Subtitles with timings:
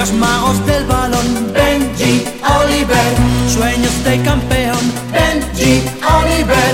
[0.00, 1.52] los magos del balón.
[1.52, 2.24] Benji
[2.58, 3.12] Oliver,
[3.52, 4.80] sueños de campeón.
[5.12, 5.84] Benji
[6.18, 6.72] Oliver,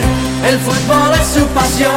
[0.48, 1.90] el fútbol es su pasión.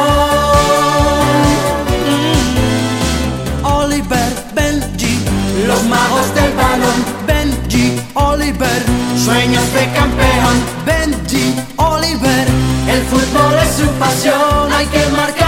[3.63, 5.19] Oliver, Benji,
[5.67, 6.99] los magos del balón.
[7.27, 8.81] Benji Oliver,
[9.23, 10.55] sueños de campeón.
[10.83, 12.47] Benji Oliver,
[12.93, 14.73] el fútbol es su pasión.
[14.73, 15.38] Hay que marcar.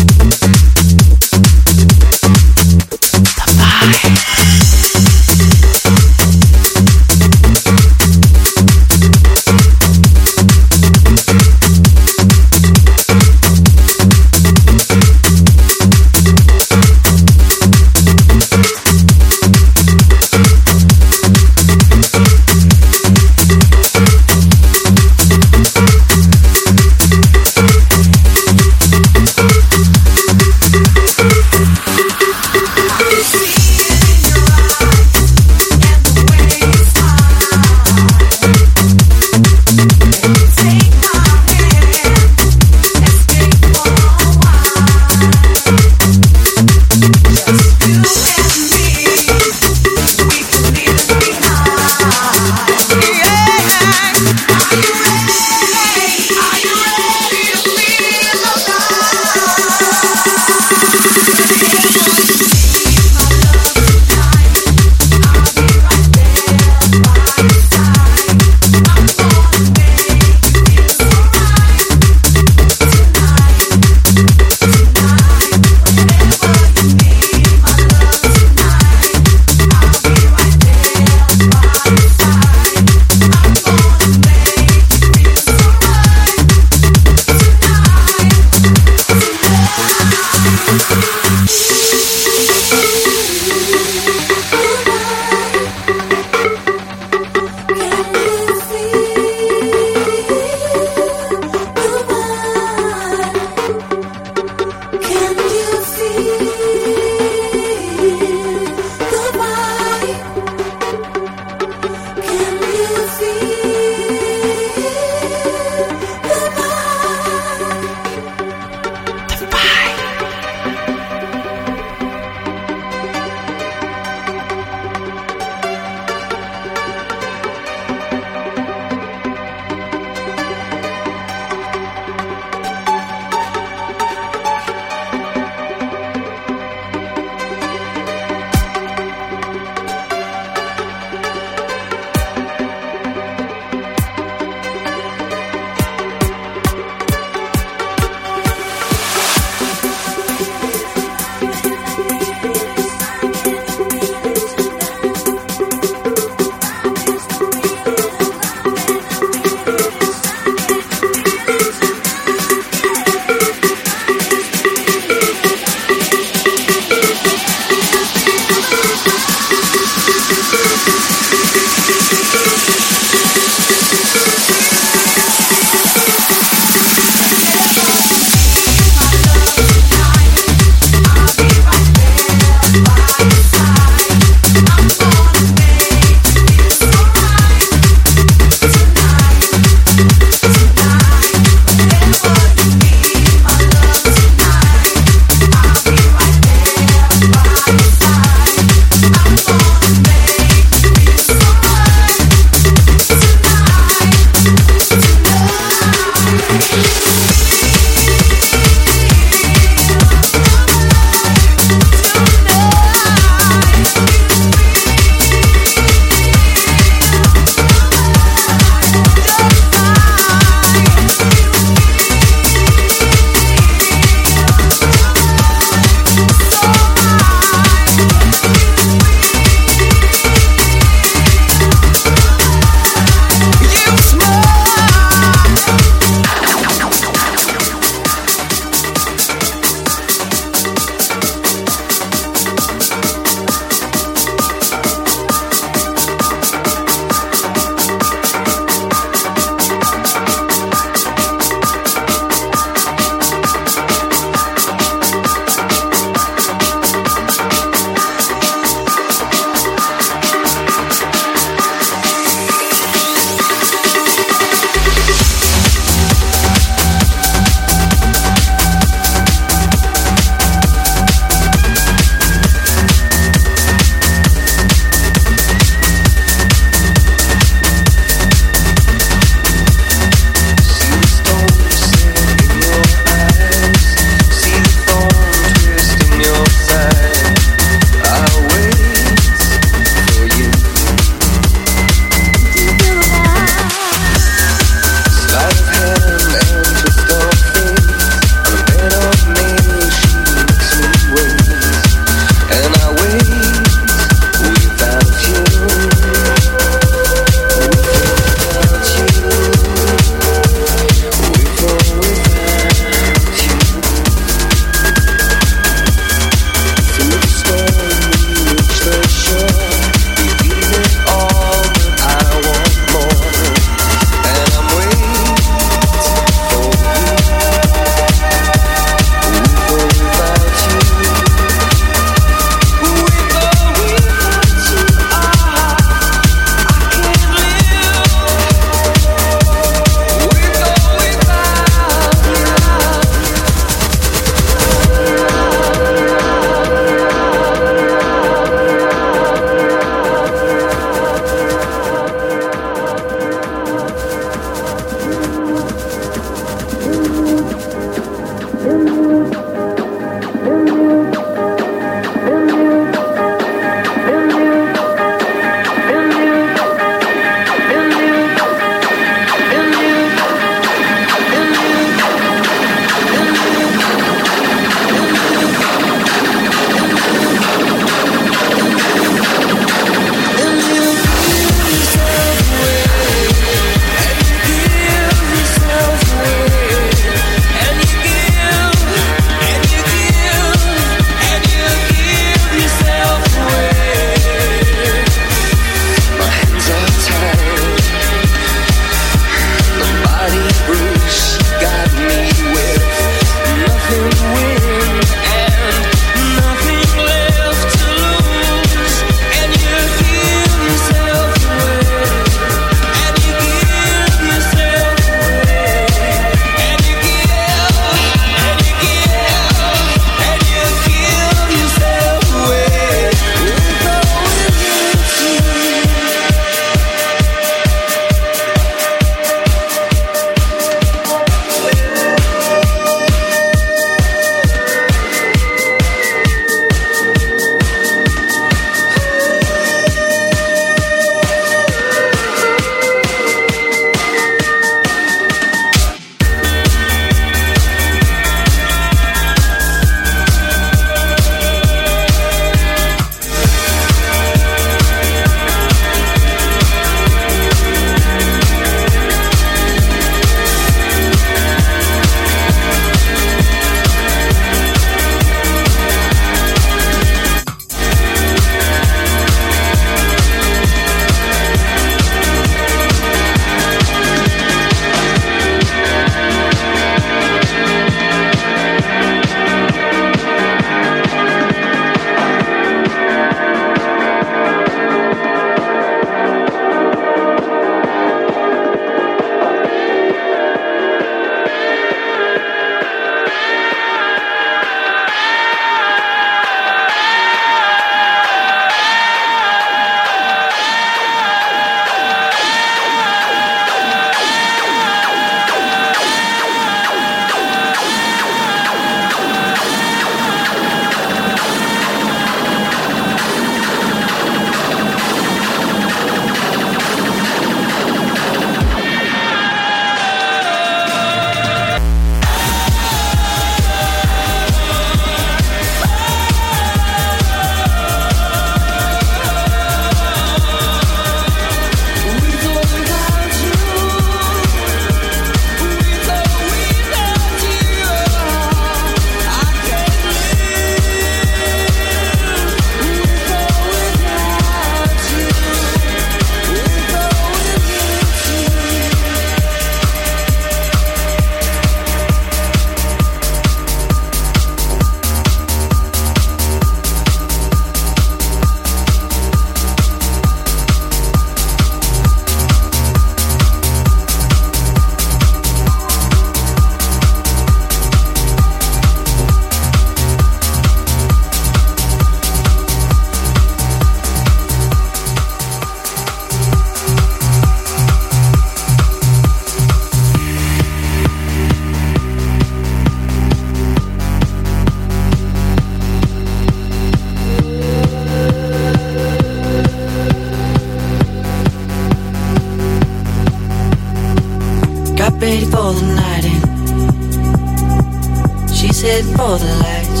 [599.18, 600.00] For the lights.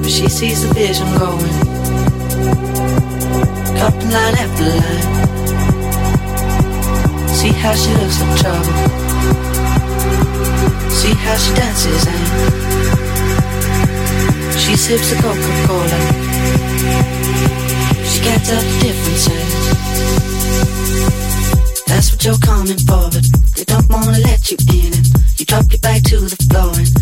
[0.00, 1.56] But she sees the vision going,
[3.76, 5.08] cupping line after line.
[7.38, 8.76] See how she looks in trouble.
[11.00, 12.24] See how she dances and
[14.58, 15.98] she sips the Coca-Cola.
[18.08, 19.26] She can't tell the difference.
[19.28, 19.48] And
[21.86, 24.94] that's what you're coming for, but they don't wanna let you in.
[24.94, 25.06] And
[25.38, 27.01] you drop your back to the floor and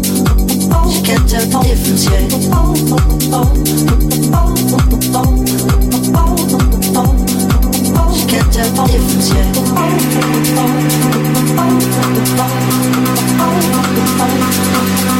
[0.93, 2.27] Indicateur des fonciers.
[8.09, 9.47] Indicateur des fonciers.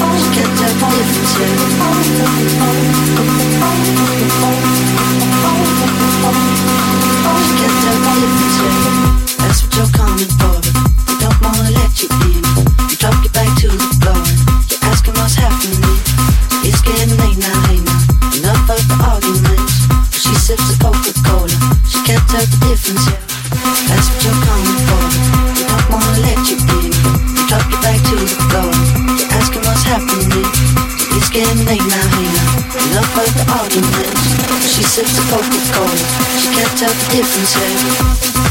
[0.01, 1.51] Indicateur des fonciers.
[22.39, 23.03] The difference.
[23.91, 25.03] That's what you're coming for.
[25.67, 26.91] Don't wanna let you in.
[27.35, 28.71] You drop your back to the floor.
[29.19, 30.47] You're asking what's happening.
[31.11, 32.51] It's getting late now, hey now.
[32.87, 34.23] Enough of the arguments.
[34.63, 35.97] She sips the Coca-Cola.
[36.39, 38.50] She can't tell the difference yet.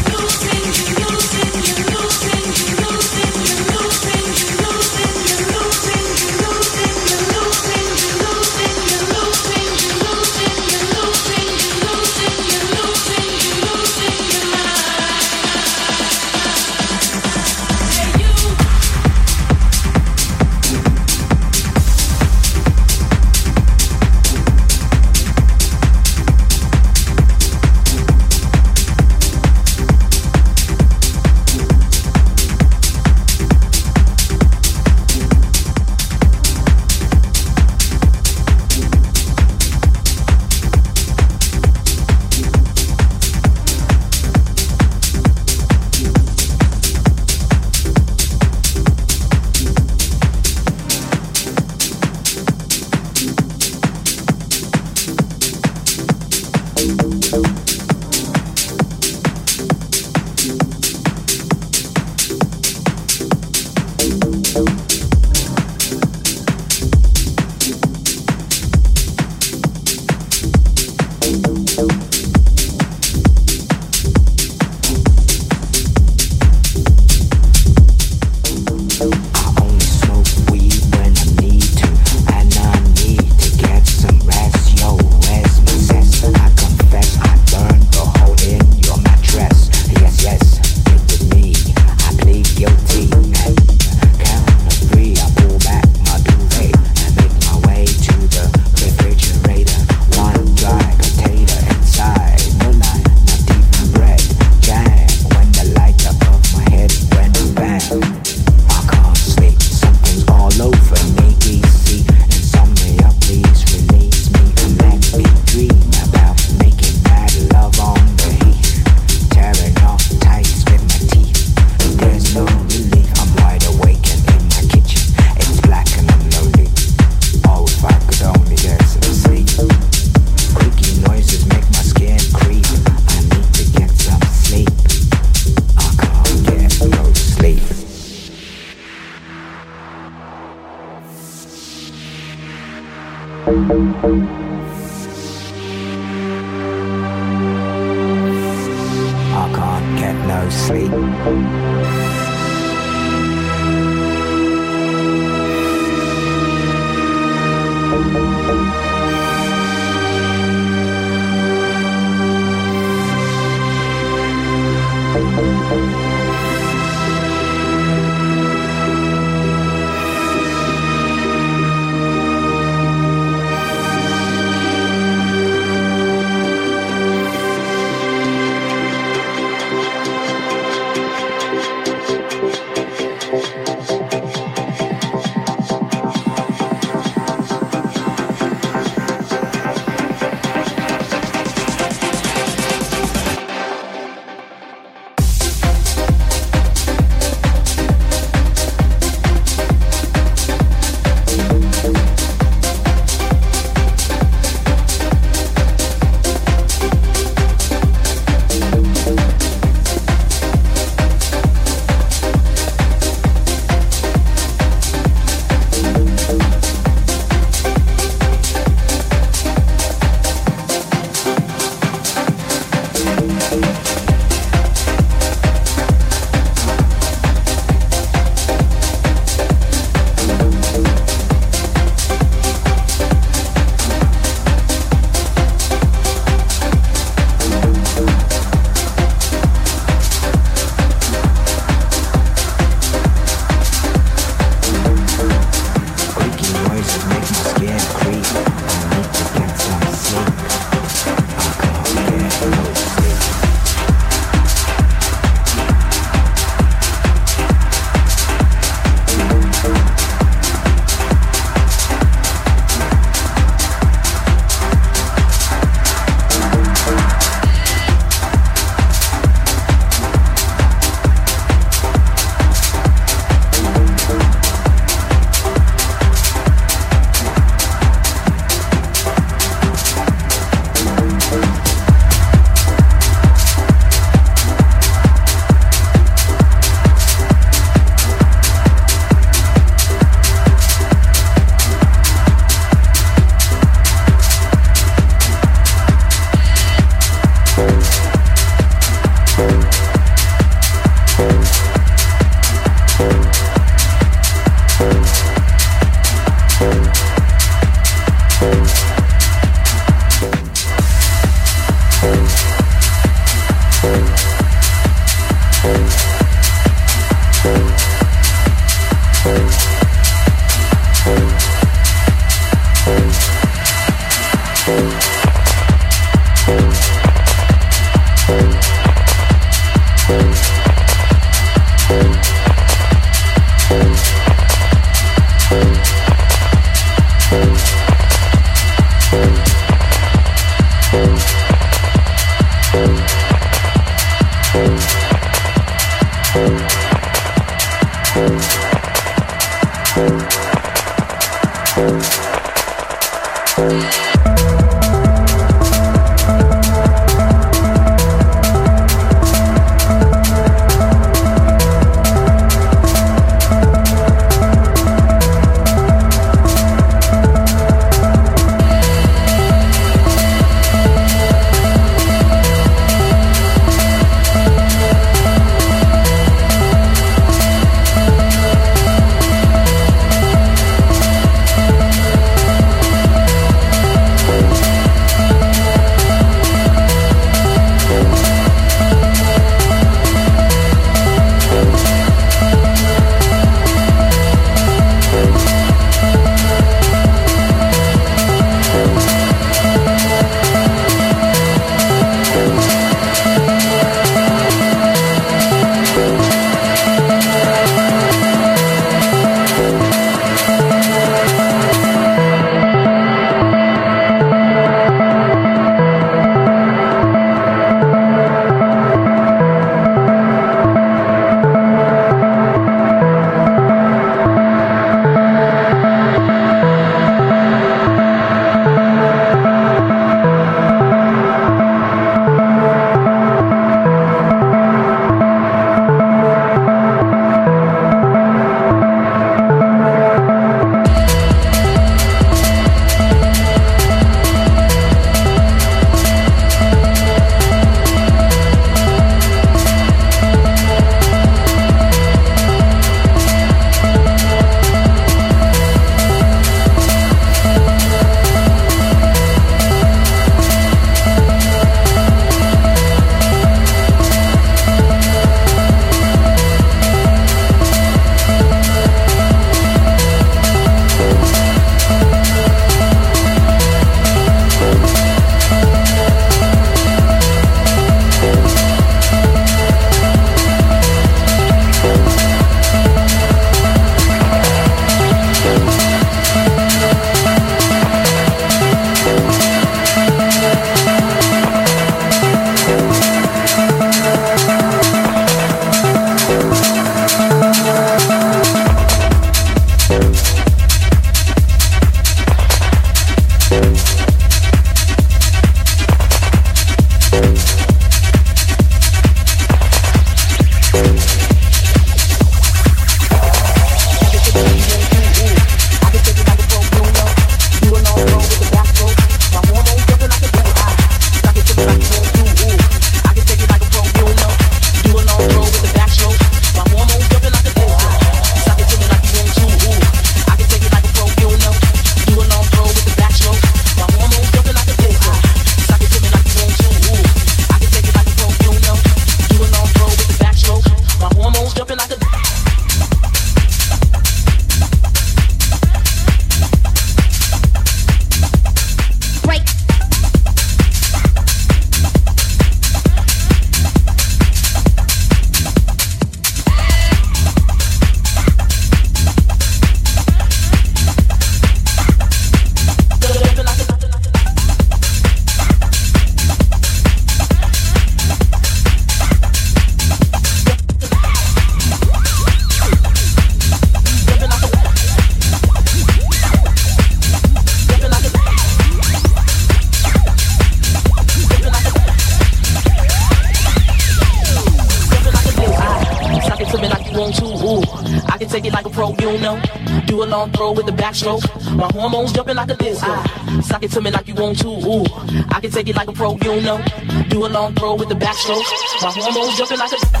[590.91, 591.55] backstroke.
[591.55, 592.87] My hormones jumping like a disco.
[592.87, 594.47] Suck sock it to me like you want to.
[594.47, 594.83] Ooh,
[595.29, 596.63] I can take it like a pro, you know.
[597.09, 598.43] Do a long throw with the backstroke.
[598.81, 600.00] My hormones jumping like a.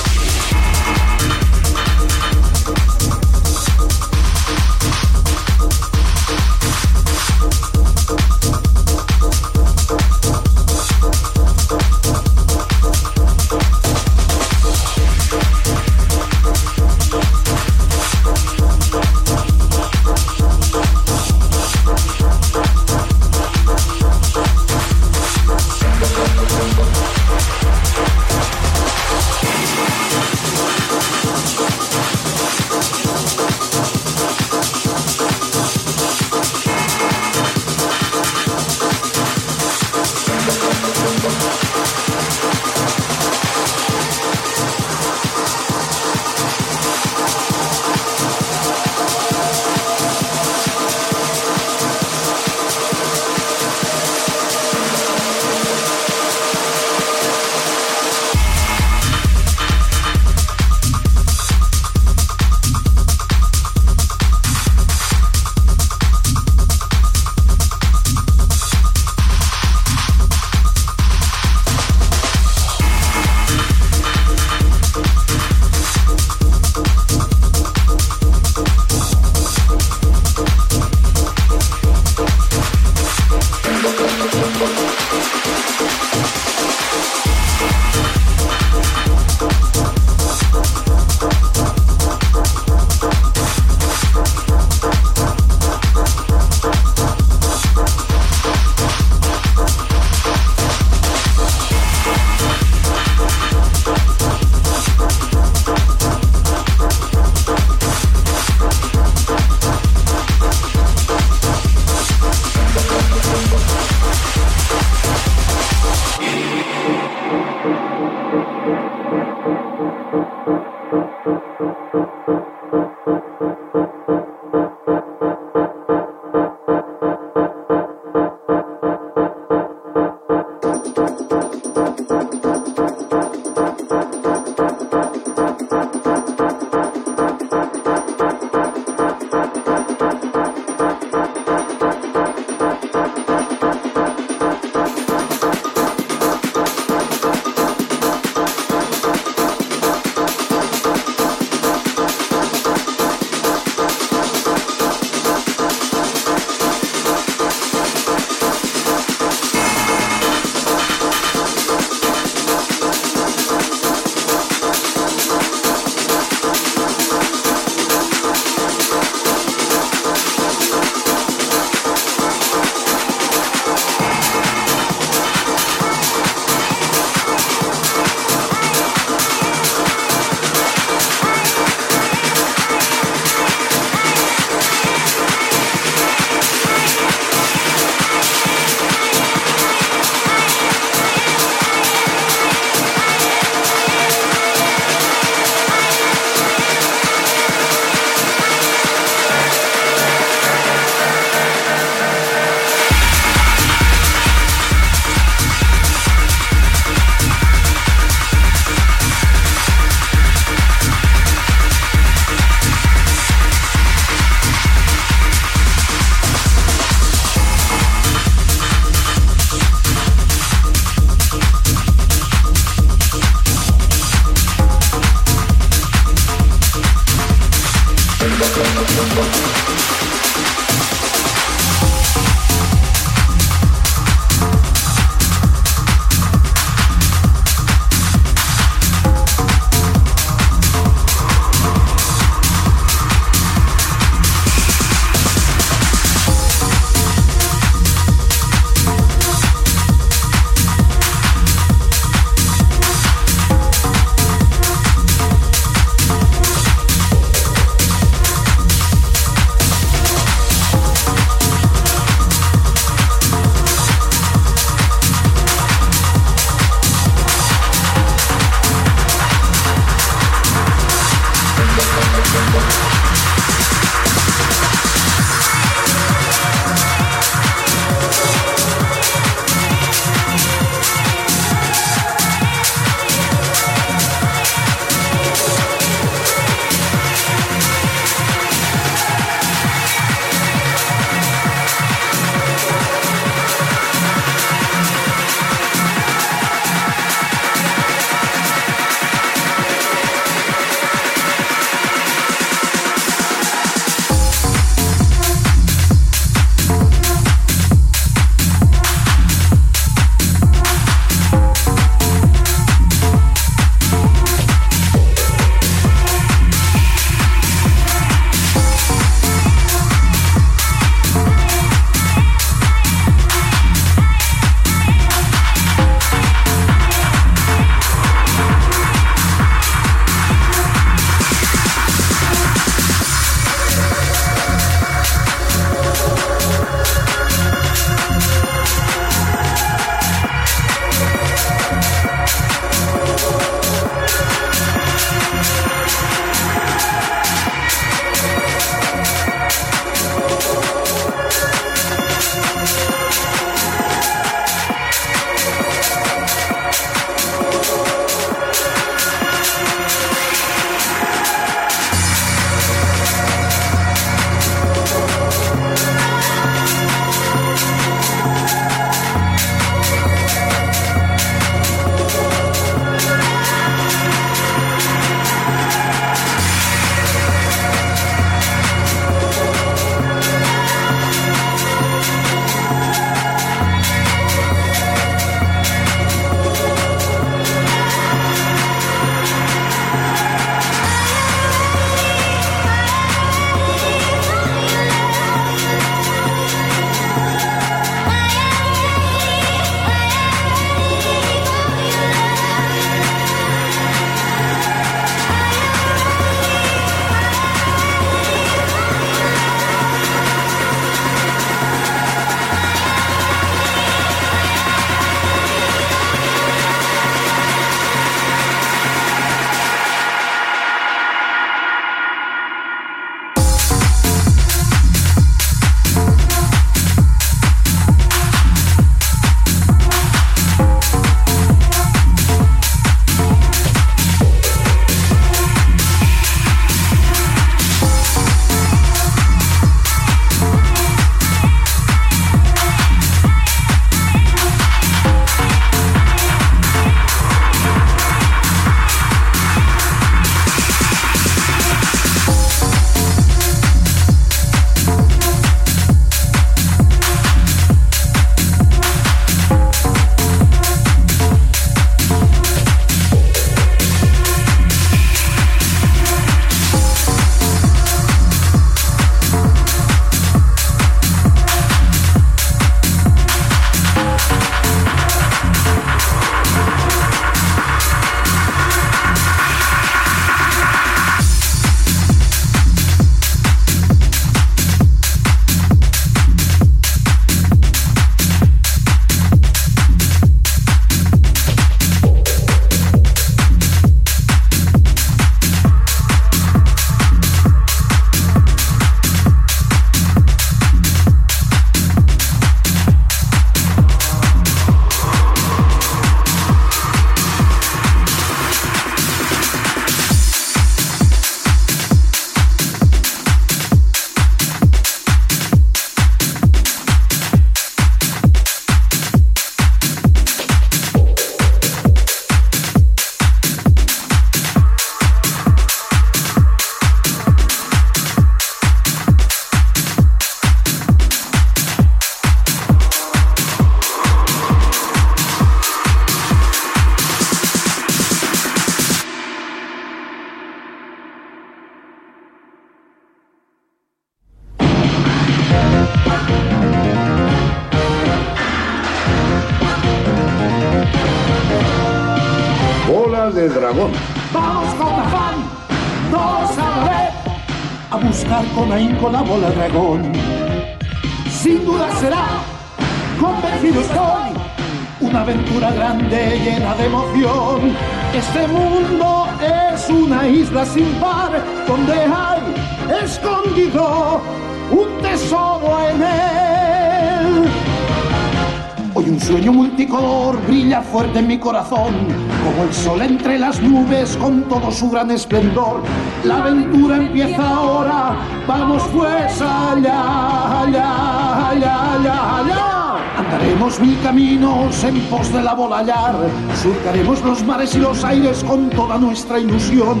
[584.16, 585.82] con todo su gran esplendor.
[586.24, 588.16] La aventura empieza ahora,
[588.46, 592.84] vamos pues allá, allá, allá, allá, allá.
[593.16, 596.14] Andaremos mil caminos en pos de la bola hallar,
[596.62, 600.00] surcaremos los mares y los aires con toda nuestra ilusión.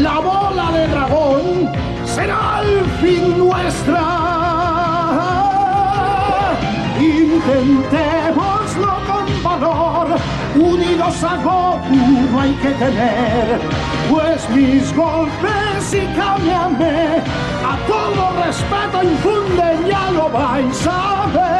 [0.00, 1.70] La bola de dragón
[2.04, 4.02] será al fin nuestra.
[7.00, 9.91] Intentémoslo con valor,
[10.54, 11.94] unidos a Goku
[12.30, 13.60] no hay que temer,
[14.10, 17.22] pues mis golpes y cámbiame,
[17.66, 21.52] a todo respeto infunden, ya lo vais a ver.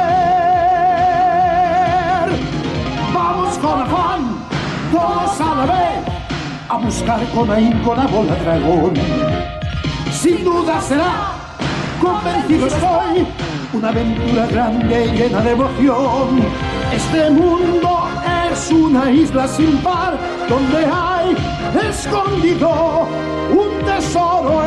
[3.14, 4.36] Vamos con afán,
[4.92, 6.04] todos a la vez,
[6.68, 8.94] a buscar con ahínco la bola dragón.
[10.10, 11.32] Sin duda será,
[12.00, 13.26] convencido estoy,
[13.72, 16.42] una aventura grande y llena de emoción.
[16.94, 18.01] Este mundo
[18.52, 20.18] es una isla sin par,
[20.48, 21.34] donde hay
[21.88, 23.08] escondido
[23.50, 24.62] un tesoro